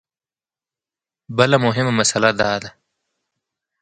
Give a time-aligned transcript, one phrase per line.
[1.37, 2.69] بله مهمه مسله دا ده.